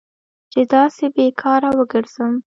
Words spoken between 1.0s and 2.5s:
بې کاره وګرځم.